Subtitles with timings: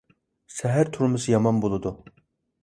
[0.53, 1.93] سەھەر تۇرمىسا يامان بولىدۇ.